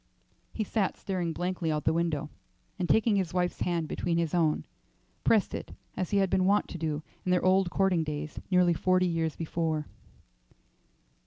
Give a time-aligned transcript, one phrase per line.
[0.51, 2.31] He sat staring blankly out at the window,
[2.79, 4.65] and taking his wife's hand between his own,
[5.23, 8.73] pressed it as he had been wont to do in their old courting days nearly
[8.73, 9.85] forty years before.